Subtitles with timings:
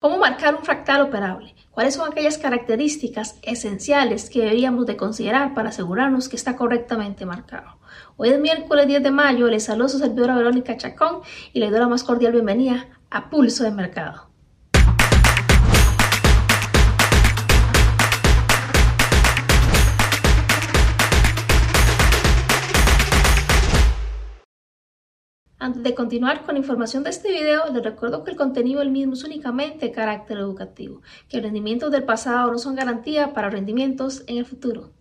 [0.00, 1.56] ¿Cómo marcar un fractal operable?
[1.72, 7.80] ¿Cuáles son aquellas características esenciales que deberíamos de considerar para asegurarnos que está correctamente marcado?
[8.16, 11.22] Hoy es miércoles 10 de mayo, les saludo su servidora Verónica Chacón
[11.52, 14.27] y le doy la más cordial bienvenida a Pulso de Mercado.
[25.60, 28.92] Antes de continuar con la información de este video, les recuerdo que el contenido del
[28.92, 34.22] mismo es únicamente de carácter educativo, que rendimientos del pasado no son garantía para rendimientos
[34.28, 34.92] en el futuro.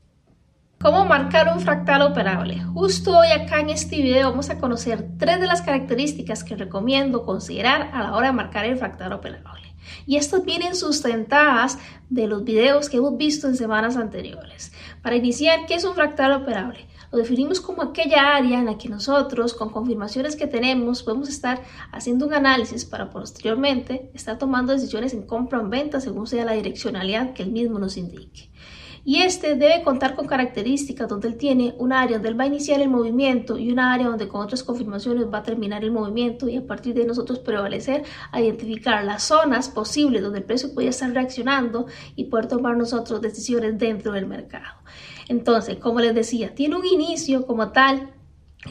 [0.82, 2.60] ¿Cómo marcar un fractal operable?
[2.74, 7.24] Justo hoy acá en este video vamos a conocer tres de las características que recomiendo
[7.24, 9.76] considerar a la hora de marcar el fractal operable.
[10.08, 11.78] Y estas vienen sustentadas
[12.10, 14.72] de los videos que hemos visto en semanas anteriores.
[15.04, 16.88] Para iniciar, ¿qué es un fractal operable?
[17.12, 21.62] Lo definimos como aquella área en la que nosotros, con confirmaciones que tenemos, podemos estar
[21.92, 26.44] haciendo un análisis para posteriormente estar tomando decisiones en compra o en venta según sea
[26.44, 28.52] la direccionalidad que el mismo nos indique.
[29.06, 32.48] Y este debe contar con características donde él tiene un área donde él va a
[32.48, 36.50] iniciar el movimiento y un área donde con otras confirmaciones va a terminar el movimiento
[36.50, 38.04] y a partir de nosotros prevalecer
[38.34, 41.86] a identificar las zonas posibles donde el precio puede estar reaccionando
[42.18, 44.76] y poder tomar nosotros decisiones dentro del mercado.
[45.28, 48.12] Entonces, como les decía, tiene un inicio como tal.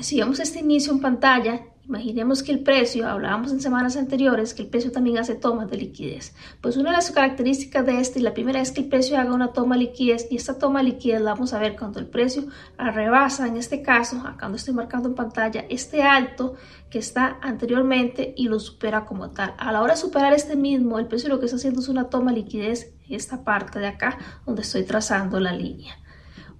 [0.00, 4.62] Si vemos este inicio en pantalla, Imaginemos que el precio, hablábamos en semanas anteriores, que
[4.62, 6.34] el precio también hace tomas de liquidez.
[6.60, 9.52] Pues una de las características de este, la primera es que el precio haga una
[9.52, 12.48] toma de liquidez, y esta toma de liquidez la vamos a ver cuando el precio
[12.76, 16.56] rebasa, en este caso, acá cuando estoy marcando en pantalla, este alto
[16.90, 19.54] que está anteriormente y lo supera como tal.
[19.56, 22.10] A la hora de superar este mismo, el precio lo que está haciendo es una
[22.10, 25.94] toma de liquidez en esta parte de acá, donde estoy trazando la línea.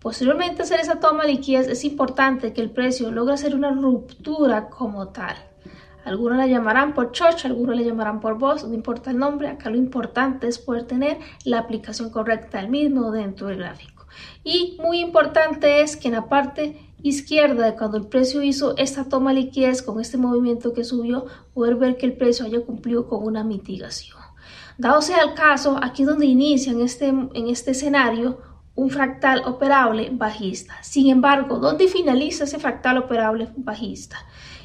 [0.06, 3.72] Posteriormente a hacer esa toma de liquidez es importante que el precio logre hacer una
[3.72, 5.34] ruptura como tal.
[6.04, 9.68] Algunos la llamarán por church, algunos la llamarán por voz, no importa el nombre, acá
[9.68, 14.06] lo importante es poder tener la aplicación correcta del mismo dentro del gráfico.
[14.44, 19.08] Y muy importante es que en la parte izquierda de cuando el precio hizo esta
[19.08, 23.08] toma de liquidez con este movimiento que subió, poder ver que el precio haya cumplido
[23.08, 24.18] con una mitigación.
[24.78, 28.38] Dado sea el caso, aquí donde inicia en este, en este escenario
[28.76, 30.74] un fractal operable bajista.
[30.82, 34.18] Sin embargo, ¿dónde finaliza ese fractal operable bajista?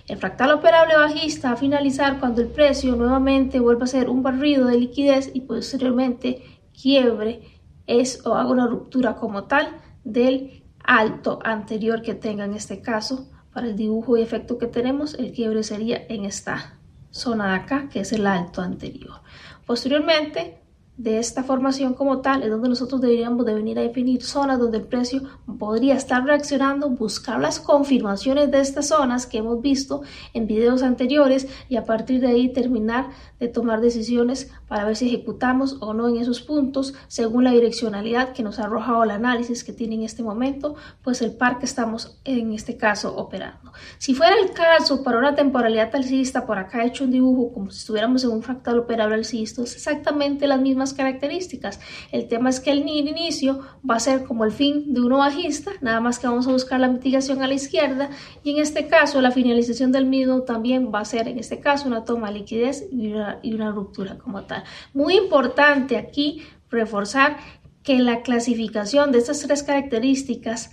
[0.08, 4.22] El fractal operable bajista va a finalizar cuando el precio nuevamente vuelva a ser un
[4.22, 6.44] barrido de liquidez y posteriormente
[6.80, 12.82] quiebre es, o haga una ruptura como tal del alto anterior que tenga en este
[12.82, 13.30] caso.
[13.54, 16.80] Para el dibujo y efecto que tenemos, el quiebre sería en esta
[17.10, 19.22] zona de acá, que es el alto anterior.
[19.66, 20.61] Posteriormente,
[21.02, 24.78] de esta formación como tal es donde nosotros deberíamos de venir a definir zonas donde
[24.78, 25.24] el precio
[25.58, 30.04] podría estar reaccionando, buscar las confirmaciones de estas zonas que hemos visto
[30.36, 35.08] en videos anteriores y a partir de ahí terminar de tomar decisiones para ver si
[35.08, 39.66] ejecutamos o no en esos puntos según la direccionalidad que nos ha arrojado el análisis
[39.66, 43.74] que tiene en este momento, pues el par que estamos en este caso operando.
[43.98, 47.70] Si fuera el caso para una temporalidad alcista, por acá he hecho un dibujo como
[47.70, 51.82] si estuviéramos en un fractal operable alcista, es exactamente las mismas características.
[52.14, 55.72] El tema es que el inicio va a ser como el fin de uno bajista,
[55.82, 58.10] nada más que vamos a buscar la mitigación a la izquierda
[58.42, 61.90] y en este caso la finalización del mismo también va a ser en este caso
[61.90, 64.61] una toma de liquidez y una, y una ruptura como tal.
[64.94, 67.38] Muy importante aquí reforzar
[67.84, 70.72] que la clasificación de estas tres características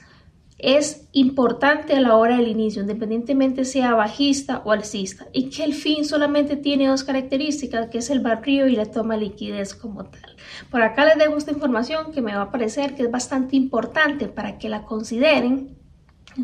[0.59, 5.73] es importante a la hora del inicio, independientemente sea bajista o alcista, y que el
[5.73, 10.05] fin solamente tiene dos características, que es el barrio y la toma de liquidez como
[10.07, 10.37] tal.
[10.69, 14.27] Por acá les dejo esta información que me va a parecer que es bastante importante
[14.27, 15.78] para que la consideren en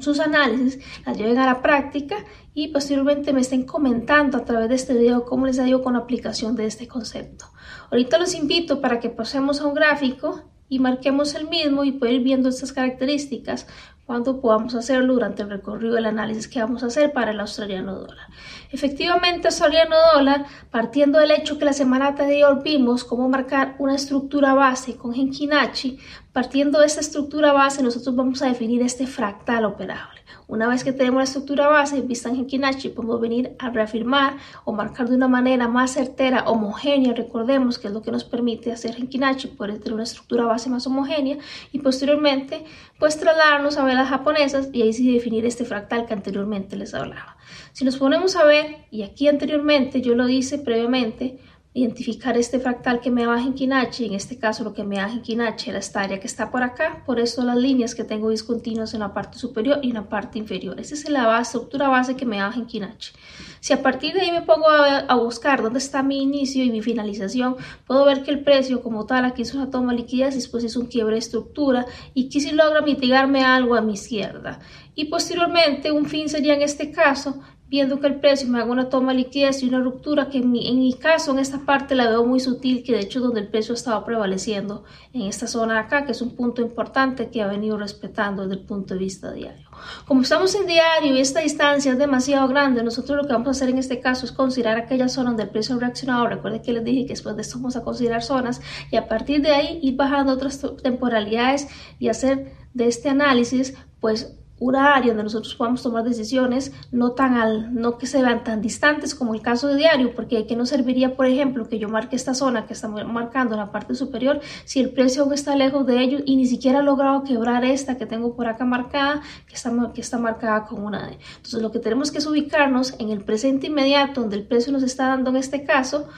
[0.03, 2.17] sus análisis, la lleven a la práctica
[2.55, 5.95] y posteriormente me estén comentando a través de este video cómo les ha ido con
[5.95, 7.47] la aplicación de este concepto.
[7.91, 12.15] Ahorita los invito para que pasemos a un gráfico y marquemos el mismo y poder
[12.15, 13.67] ir viendo estas características
[14.07, 17.95] cuando podamos hacerlo durante el recorrido del análisis que vamos a hacer para el australiano
[17.95, 18.27] dólar.
[18.71, 24.53] Efectivamente, australiano dólar, partiendo del hecho que la semana anterior vimos cómo marcar una estructura
[24.55, 25.99] base con Henkinachi,
[26.33, 30.25] partiendo de esta estructura base nosotros vamos a definir este fractal operable.
[30.47, 34.73] Una vez que tenemos la estructura base vista en Henkinachi, podemos venir a reafirmar o
[34.73, 38.97] marcar de una manera más certera, homogénea, recordemos que es lo que nos permite hacer
[38.97, 41.39] Henkinachi, poder tener una estructura base más homogénea
[41.73, 42.65] y posteriormente
[42.99, 47.37] pues trasladarnos a japonesas y ahí sí definir este fractal que anteriormente les hablaba.
[47.73, 51.39] Si nos ponemos a ver, y aquí anteriormente yo lo hice previamente,
[51.77, 55.15] identificar este fractal que me baja en Kinachi, en este caso lo que me baja
[55.15, 58.31] en Kinachi era esta área que está por acá, por eso las líneas que tengo
[58.31, 60.79] discontinuas en la parte superior y en la parte inferior.
[60.79, 63.13] Esa es la estructura base que me baja en Kinachi.
[63.59, 66.81] Si a partir de ahí me pongo a, buscar dónde está mi inicio y mi
[66.81, 67.57] finalización,
[67.87, 70.77] puedo ver que el precio como tal aquí es una toma de liquidez, después es
[70.77, 74.61] un quiebre de estructura y que si logra mitigarme algo a mi izquierda.
[74.95, 77.41] Y posteriormente un fin sería en este caso
[77.75, 80.53] viendo que el precio me haga una toma de liquidez y una ruptura que en
[80.53, 83.75] mi, caso en esta parte la veo muy sutil que de hecho donde el precio
[83.75, 87.77] estaba prevaleciendo en esta zona de acá que es un punto importante que ha venido
[87.77, 89.69] respetando desde el punto de vista diario.
[90.07, 93.51] Como estamos en diario y esta distancia es demasiado grande nosotros lo que vamos a
[93.51, 96.29] hacer en este caso es considerar aquellas zonas donde el precio ha reaccionado.
[96.29, 98.61] Recuerden que les dije que después de esto vamos a considerar zonas
[98.93, 101.67] y a partir de ahí ir bajando otras temporalidades
[101.99, 107.35] y hacer de este análisis pues una área donde nosotros podamos tomar decisiones no tan
[107.35, 110.65] al, no que se vean tan distantes como el caso de diario, porque que no
[110.65, 114.41] serviría, por ejemplo, que yo marque esta zona que está marcando en la parte superior
[114.65, 117.97] si el precio aún está lejos de ellos y ni siquiera ha logrado quebrar esta
[117.97, 121.19] que tengo por acá marcada, que está, que está marcada con una D.
[121.37, 124.83] Entonces lo que tenemos que es ubicarnos en el presente inmediato donde el precio nos
[124.83, 126.09] está dando en este caso,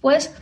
[0.00, 0.34] pues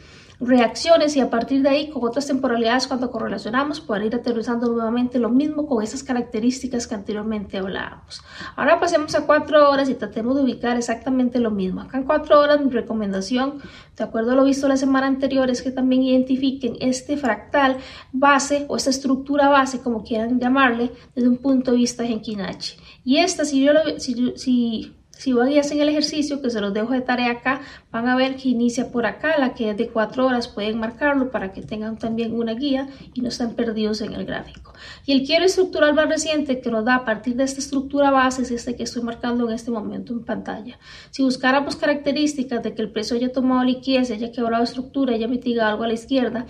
[0.46, 5.18] reacciones y a partir de ahí con otras temporalidades cuando correlacionamos poder ir aterrizando nuevamente
[5.18, 8.22] lo mismo con esas características que anteriormente hablábamos.
[8.56, 11.80] Ahora pasemos a cuatro horas y tratemos de ubicar exactamente lo mismo.
[11.80, 13.60] Acá en cuatro horas mi recomendación,
[13.96, 17.76] de acuerdo a lo visto la semana anterior, es que también identifiquen este fractal
[18.12, 22.76] base o esta estructura base, como quieran llamarle, desde un punto de vista Genkinachi.
[23.04, 26.60] Y esta, si yo lo, si, si si van y hacen el ejercicio, que se
[26.60, 29.76] los dejo de tarea acá, van a ver que inicia por acá, la que es
[29.76, 34.00] de 4 horas, pueden marcarlo para que tengan también una guía y no estén perdidos
[34.00, 34.74] en el gráfico.
[35.06, 38.42] Y el quiero estructural más reciente que nos da a partir de esta estructura base
[38.42, 40.78] es este que estoy marcando en este momento en pantalla.
[41.10, 45.70] Si buscáramos características de que el precio haya tomado liquidez, haya quebrado estructura, haya mitigado
[45.70, 46.46] algo a la izquierda,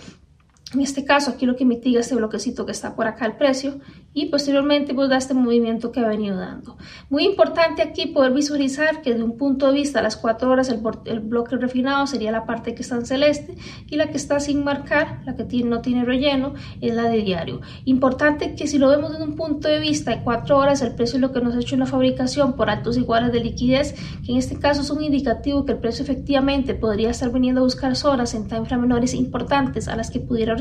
[0.74, 3.80] en este caso, aquí lo que mitiga este bloquecito que está por acá el precio
[4.12, 6.76] y posteriormente pues da este movimiento que ha venido dando.
[7.10, 10.68] Muy importante aquí poder visualizar que de un punto de vista a las 4 horas
[10.68, 13.56] el, bloque refinado sería la parte que está en celeste
[13.88, 17.22] y la que está sin marcar, la que tiene, no tiene relleno, es la de
[17.22, 17.60] diario.
[17.84, 21.16] Importante que si lo vemos desde un punto de vista de 4 horas, el precio
[21.16, 23.94] es lo que nos ha hecho una fabricación por altos iguales de liquidez,
[24.24, 27.64] que en este caso es un indicativo que el precio efectivamente podría estar viniendo a
[27.64, 30.54] buscar zonas en time menores importantes a las que pudiera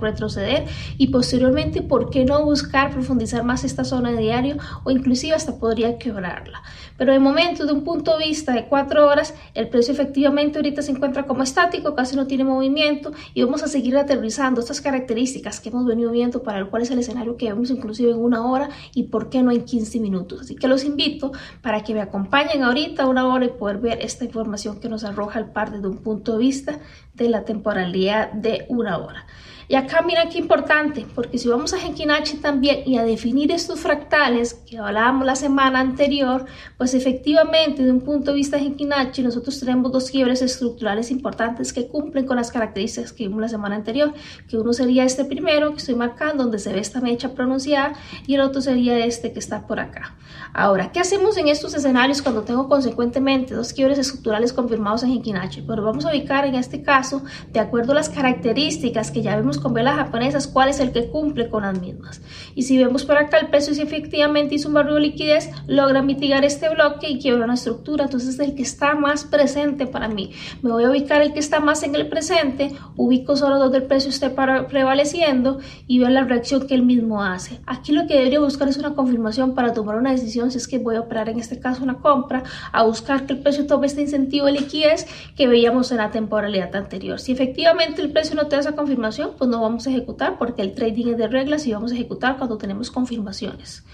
[0.00, 0.66] retroceder
[0.98, 5.58] y posteriormente, ¿por qué no buscar profundizar más esta zona de diario o inclusive hasta
[5.58, 6.62] podría quebrarla?
[6.96, 10.82] Pero de momento, de un punto de vista de cuatro horas, el precio efectivamente ahorita
[10.82, 15.60] se encuentra como estático, casi no tiene movimiento y vamos a seguir aterrizando estas características
[15.60, 18.46] que hemos venido viendo para el cual es el escenario que vemos inclusive en una
[18.46, 20.42] hora y por qué no en 15 minutos.
[20.42, 24.24] Así que los invito para que me acompañen ahorita una hora y poder ver esta
[24.24, 26.78] información que nos arroja el par desde un punto de vista
[27.14, 29.26] de la temporalidad de una hora.
[29.72, 33.80] Y acá mira qué importante, porque si vamos a Genkinachi también y a definir estos
[33.80, 36.44] fractales que hablábamos la semana anterior,
[36.76, 41.72] pues efectivamente de un punto de vista de Genkinachi nosotros tenemos dos quiebres estructurales importantes
[41.72, 44.12] que cumplen con las características que vimos la semana anterior,
[44.46, 47.94] que uno sería este primero que estoy marcando donde se ve esta mecha pronunciada
[48.26, 50.16] y el otro sería este que está por acá.
[50.52, 55.62] Ahora, ¿qué hacemos en estos escenarios cuando tengo consecuentemente dos quiebres estructurales confirmados en Genkinachi?
[55.62, 59.61] Pues vamos a ubicar en este caso de acuerdo a las características que ya vemos
[59.62, 62.20] con velas japonesas cuál es el que cumple con las mismas.
[62.54, 66.02] Y si vemos por acá el precio, si efectivamente hizo un barrio de liquidez, logra
[66.02, 68.04] mitigar este bloque y quiebra una estructura.
[68.04, 70.32] Entonces es el que está más presente para mí.
[70.62, 73.84] Me voy a ubicar el que está más en el presente, ubico solo donde el
[73.84, 77.60] precio esté prevaleciendo y veo la reacción que él mismo hace.
[77.66, 80.78] Aquí lo que debería buscar es una confirmación para tomar una decisión si es que
[80.78, 82.42] voy a operar en este caso una compra,
[82.72, 86.74] a buscar que el precio tome este incentivo de liquidez que veíamos en la temporalidad
[86.74, 87.20] anterior.
[87.20, 90.62] Si efectivamente el precio no te da esa confirmación, pues no vamos a ejecutar porque
[90.62, 93.84] el trading es de reglas y vamos a ejecutar cuando tenemos confirmaciones.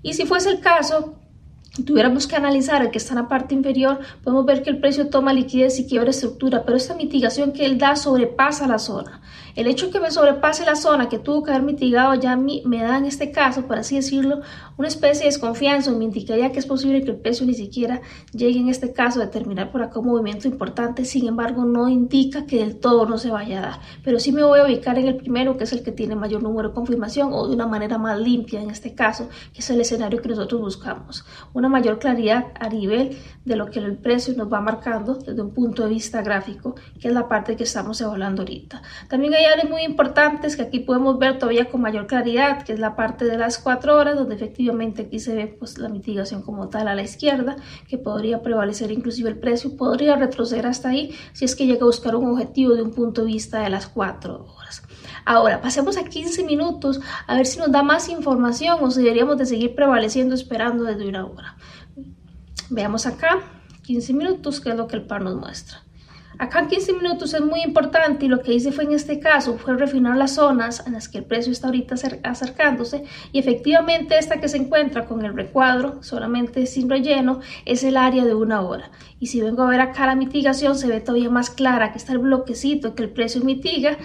[0.00, 1.18] Y si fuese el caso,
[1.84, 5.08] tuviéramos que analizar el que está en la parte inferior, podemos ver que el precio
[5.08, 9.20] toma liquidez y quiebra estructura, pero esta mitigación que él da sobrepasa la zona.
[9.54, 12.98] El hecho que me sobrepase la zona que tuvo que haber mitigado ya me da
[12.98, 14.40] en este caso, por así decirlo,
[14.76, 18.00] una especie de desconfianza me indicaría que es posible que el precio ni siquiera
[18.32, 22.46] llegue en este caso a terminar por acá un movimiento importante, sin embargo no indica
[22.46, 25.08] que del todo no se vaya a dar, pero sí me voy a ubicar en
[25.08, 27.98] el primero que es el que tiene mayor número de confirmación o de una manera
[27.98, 31.24] más limpia en este caso, que es el escenario que nosotros buscamos.
[31.52, 35.40] Una una mayor claridad a nivel de lo que el precio nos va marcando desde
[35.40, 38.82] un punto de vista gráfico, que es la parte que estamos evaluando ahorita.
[39.08, 42.78] También hay áreas muy importantes que aquí podemos ver todavía con mayor claridad, que es
[42.78, 46.68] la parte de las cuatro horas, donde efectivamente aquí se ve pues, la mitigación como
[46.68, 47.56] tal a la izquierda,
[47.86, 51.86] que podría prevalecer inclusive el precio, podría retroceder hasta ahí si es que llega a
[51.86, 54.82] buscar un objetivo de un punto de vista de las cuatro horas.
[55.30, 59.36] Ahora, pasemos a 15 minutos a ver si nos da más información o si deberíamos
[59.36, 61.57] de seguir prevaleciendo esperando desde una hora.
[62.70, 63.40] Veamos acá,
[63.84, 65.82] 15 minutos, que es lo que el par nos muestra.
[66.38, 69.58] Acá en 15 minutos es muy importante y lo que hice fue en este caso
[69.58, 74.38] fue refinar las zonas en las que el precio está ahorita acercándose y efectivamente esta
[74.38, 78.92] que se encuentra con el recuadro solamente sin relleno es el área de una hora
[79.18, 82.12] y si vengo a ver acá la mitigación se ve todavía más clara que está
[82.12, 83.98] el bloquecito que el precio mitiga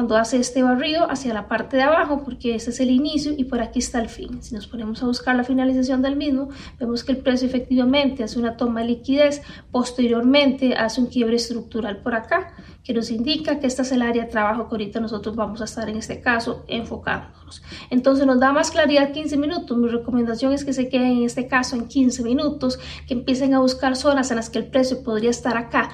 [0.00, 3.44] cuando hace este barrido hacia la parte de abajo porque este es el inicio y
[3.44, 4.42] por aquí está el fin.
[4.42, 8.38] Si nos ponemos a buscar la finalización del mismo, vemos que el precio efectivamente hace
[8.38, 13.66] una toma de liquidez, posteriormente hace un quiebre estructural por acá, que nos indica que
[13.66, 16.64] esta es el área de trabajo que ahorita nosotros vamos a estar en este caso
[16.66, 17.62] enfocándonos.
[17.90, 19.76] Entonces nos da más claridad 15 minutos.
[19.76, 23.60] Mi recomendación es que se queden en este caso en 15 minutos, que empiecen a
[23.60, 25.90] buscar zonas en las que el precio podría estar acá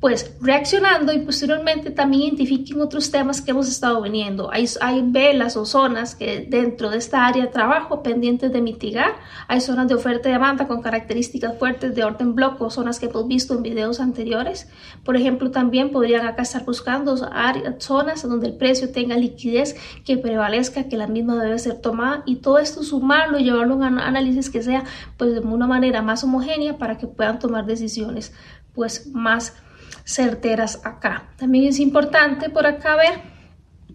[0.00, 4.48] pues reaccionando y posteriormente también identifiquen otros temas que hemos estado viniendo.
[4.52, 9.16] Hay, hay velas o zonas que dentro de esta área de trabajo pendientes de mitigar.
[9.48, 13.06] Hay zonas de oferta y demanda con características fuertes de orden bloque o zonas que
[13.06, 14.68] hemos visto en videos anteriores.
[15.04, 17.16] Por ejemplo, también podrían acá estar buscando
[17.78, 19.74] zonas donde el precio tenga liquidez
[20.04, 23.76] que prevalezca, que la misma debe ser tomada y todo esto sumarlo y llevarlo a
[23.78, 24.84] un análisis que sea
[25.16, 28.32] pues de una manera más homogénea para que puedan tomar decisiones
[28.74, 29.54] pues más
[30.04, 31.28] certeras acá.
[31.36, 33.38] También es importante por acá ver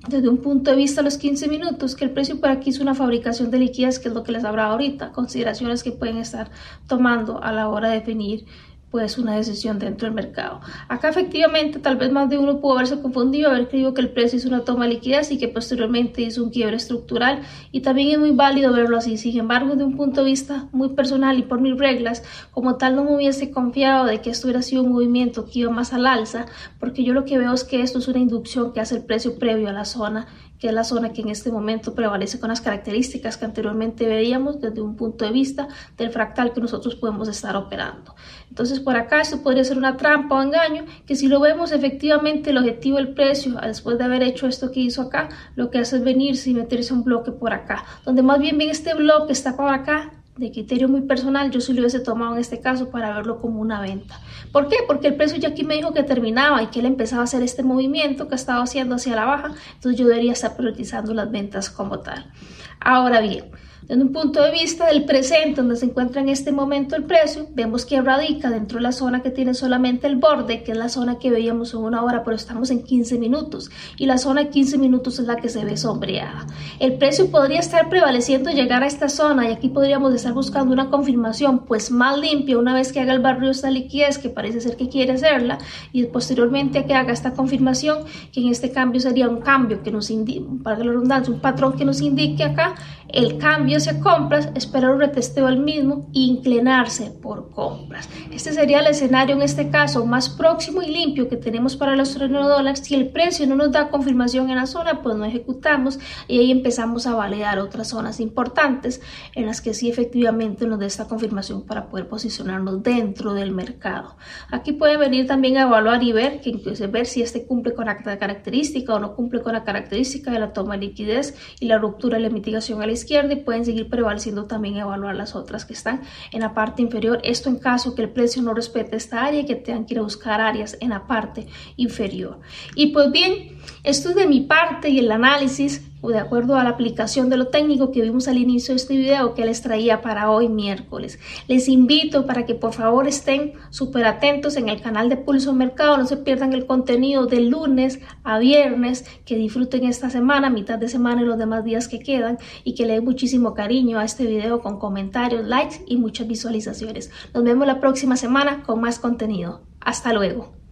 [0.07, 2.93] desde un punto de vista los 15 minutos, que el precio por aquí es una
[2.93, 6.51] fabricación de liquidez, que es lo que les habrá ahorita, consideraciones que pueden estar
[6.87, 8.45] tomando a la hora de definir
[8.93, 10.61] pues una decisión dentro del mercado.
[10.87, 14.37] Acá efectivamente tal vez más de uno pudo haberse confundido, haber creído que el precio
[14.37, 18.19] hizo una toma de liquidez y que posteriormente hizo un quiebre estructural y también es
[18.19, 19.17] muy válido verlo así.
[19.17, 22.21] Sin embargo, de un punto de vista muy personal y por mis reglas,
[22.51, 25.71] como tal no me hubiese confiado de que esto hubiera sido un movimiento que iba
[25.71, 26.45] más al alza,
[26.79, 29.39] porque yo lo que veo es que esto es una inducción que hace el precio
[29.39, 30.27] previo a la zona
[30.63, 34.61] que es la zona que en este momento prevalece con las características que anteriormente veíamos
[34.61, 35.67] desde un punto de vista
[35.97, 38.15] del fractal que nosotros podemos estar operando.
[38.47, 42.51] Entonces por acá esto podría ser una trampa o engaño que si lo vemos efectivamente
[42.51, 45.27] el objetivo del precio después de haber hecho esto que hizo acá,
[45.57, 48.69] lo que hace es venirse y meterse un bloque por acá, donde más bien bien
[48.69, 52.41] este bloque está por acá de criterio muy personal, yo sí lo hubiese tomado en
[52.41, 54.19] este caso para verlo como una venta.
[54.51, 54.77] ¿Por qué?
[54.87, 57.43] Porque el precio ya aquí me dijo que terminaba y que él empezaba a hacer
[57.43, 61.69] este movimiento que estaba haciendo hacia la baja, entonces yo debería estar priorizando las ventas
[61.69, 62.31] como tal.
[62.79, 63.51] Ahora bien,
[63.87, 67.47] desde un punto de vista del presente, donde se encuentra en este momento el precio,
[67.53, 70.89] vemos que radica dentro de la zona que tiene solamente el borde, que es la
[70.89, 73.69] zona que veíamos en una hora, pero estamos en 15 minutos.
[73.97, 76.47] Y la zona de 15 minutos es la que se ve sombreada.
[76.79, 80.89] El precio podría estar prevaleciendo llegar a esta zona y aquí podríamos estar buscando una
[80.89, 84.77] confirmación pues más limpia una vez que haga el barrio esta liquidez, que parece ser
[84.77, 85.57] que quiere hacerla,
[85.91, 87.99] y posteriormente a que haga esta confirmación,
[88.31, 91.73] que en este cambio sería un cambio que nos indique, para la redundancia, un patrón
[91.73, 92.75] que nos indique acá
[93.13, 98.09] el cambio hacia compras, esperar un retesteo al mismo e inclinarse por compras.
[98.31, 102.13] Este sería el escenario en este caso más próximo y limpio que tenemos para los
[102.17, 102.81] dólares.
[102.83, 106.51] Si el precio no nos da confirmación en la zona, pues no ejecutamos y ahí
[106.51, 109.01] empezamos a validar otras zonas importantes
[109.35, 114.15] en las que sí efectivamente nos dé esta confirmación para poder posicionarnos dentro del mercado.
[114.51, 117.85] Aquí pueden venir también a evaluar y ver, que incluso ver si este cumple con
[117.85, 121.77] la característica o no cumple con la característica de la toma de liquidez y la
[121.77, 125.73] ruptura de la mitigación a la izquierda y seguir prevaleciendo también evaluar las otras que
[125.73, 126.01] están
[126.31, 127.19] en la parte inferior.
[127.23, 129.99] Esto en caso que el precio no respete esta área y que tengan que ir
[129.99, 132.39] a buscar áreas en la parte inferior.
[132.75, 136.71] Y pues bien, esto es de mi parte y el análisis de acuerdo a la
[136.71, 140.29] aplicación de lo técnico que vimos al inicio de este video que les traía para
[140.29, 141.19] hoy miércoles.
[141.47, 145.97] Les invito para que por favor estén súper atentos en el canal de Pulso Mercado,
[145.97, 150.89] no se pierdan el contenido de lunes a viernes, que disfruten esta semana, mitad de
[150.89, 154.25] semana y los demás días que quedan y que le den muchísimo cariño a este
[154.25, 157.11] video con comentarios, likes y muchas visualizaciones.
[157.33, 159.61] Nos vemos la próxima semana con más contenido.
[159.79, 160.62] Hasta luego.